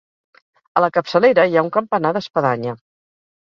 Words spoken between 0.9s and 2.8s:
capçalera hi ha un campanar d'espadanya.